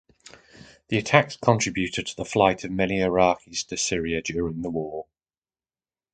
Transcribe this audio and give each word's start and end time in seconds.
The 0.87 0.97
attacks 0.97 1.35
contributed 1.35 2.07
to 2.07 2.15
the 2.15 2.25
flight 2.25 2.63
of 2.63 2.71
many 2.71 2.97
Iraqis 3.01 3.67
to 3.67 3.77
Syria 3.77 4.23
during 4.23 4.63
the 4.63 4.71
war. 4.71 5.05